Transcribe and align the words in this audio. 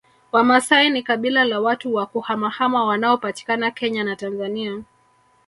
Wamasai 0.31 0.89
ni 0.89 1.03
kabila 1.03 1.43
la 1.45 1.59
watu 1.59 1.93
wa 1.95 2.05
kuhamahama 2.05 2.85
wanaopatikana 2.85 3.71
Kenya 3.71 4.03
na 4.03 4.15
Tanzania 4.15 4.83